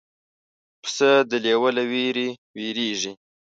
پسه 0.83 1.11
د 1.29 1.31
لیوه 1.43 1.69
له 1.77 1.83
وېرې 1.91 2.29
وېرېږي. 2.57 3.11